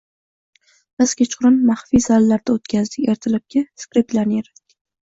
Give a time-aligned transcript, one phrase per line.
[1.01, 4.81] Biz kechqurun maxfiy zallarda o'tkazdik, ertalabki skriptlarni yaratdik